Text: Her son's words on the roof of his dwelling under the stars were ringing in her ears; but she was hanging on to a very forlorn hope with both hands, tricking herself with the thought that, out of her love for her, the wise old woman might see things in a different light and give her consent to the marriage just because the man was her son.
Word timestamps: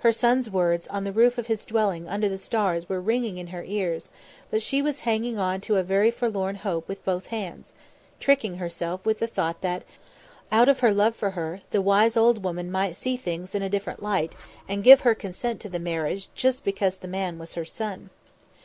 Her 0.00 0.10
son's 0.10 0.50
words 0.50 0.88
on 0.88 1.04
the 1.04 1.12
roof 1.12 1.38
of 1.38 1.46
his 1.46 1.64
dwelling 1.64 2.08
under 2.08 2.28
the 2.28 2.38
stars 2.38 2.88
were 2.88 3.00
ringing 3.00 3.38
in 3.38 3.46
her 3.54 3.62
ears; 3.62 4.08
but 4.50 4.62
she 4.62 4.82
was 4.82 5.02
hanging 5.02 5.38
on 5.38 5.60
to 5.60 5.76
a 5.76 5.84
very 5.84 6.10
forlorn 6.10 6.56
hope 6.56 6.88
with 6.88 7.04
both 7.04 7.28
hands, 7.28 7.72
tricking 8.18 8.56
herself 8.56 9.06
with 9.06 9.20
the 9.20 9.28
thought 9.28 9.60
that, 9.60 9.84
out 10.50 10.68
of 10.68 10.80
her 10.80 10.90
love 10.90 11.14
for 11.14 11.30
her, 11.30 11.60
the 11.70 11.80
wise 11.80 12.16
old 12.16 12.42
woman 12.42 12.68
might 12.68 12.96
see 12.96 13.16
things 13.16 13.54
in 13.54 13.62
a 13.62 13.70
different 13.70 14.02
light 14.02 14.34
and 14.68 14.82
give 14.82 15.02
her 15.02 15.14
consent 15.14 15.60
to 15.60 15.68
the 15.68 15.78
marriage 15.78 16.30
just 16.34 16.64
because 16.64 16.96
the 16.96 17.06
man 17.06 17.38
was 17.38 17.54
her 17.54 17.64
son. 17.64 18.10